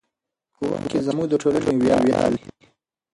[0.55, 2.45] ښوونکي زموږ د ټولنې ویاړ دي.